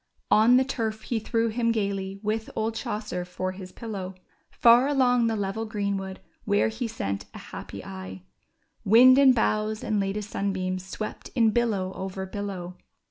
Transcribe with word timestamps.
On 0.31 0.57
the 0.57 0.63
turf 0.65 1.03
he 1.03 1.19
threw 1.19 1.49
him 1.49 1.71
gayly 1.71 2.19
with 2.23 2.49
old 2.55 2.73
Chaucer 2.73 3.23
for 3.23 3.51
his 3.51 3.71
pillow; 3.71 4.15
Far 4.49 4.87
along 4.87 5.27
the 5.27 5.35
level 5.35 5.63
greenwood 5.67 6.19
where 6.43 6.69
he 6.69 6.87
sent 6.87 7.25
a 7.35 7.51
happy 7.53 7.85
eye 7.85 8.23
Wind 8.83 9.19
and 9.19 9.35
boughs 9.35 9.83
and 9.83 9.99
latest 9.99 10.31
sunbeams 10.31 10.83
swept 10.83 11.29
in 11.35 11.51
billow 11.51 11.93
over 11.93 12.25
billow. 12.25 12.77